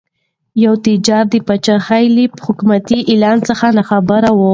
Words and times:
یو 0.63 0.73
تاجر 0.85 1.23
د 1.31 1.35
پادشاه 1.47 1.89
له 2.15 2.23
حکومتي 2.45 2.99
اعلان 3.11 3.37
څخه 3.47 3.65
ناخبره 3.77 4.29
و. 4.33 4.41